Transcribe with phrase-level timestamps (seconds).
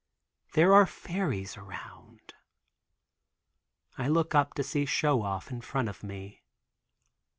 [0.55, 2.33] There are fairies around.
[3.99, 6.41] I look up to see Show Off in front of me.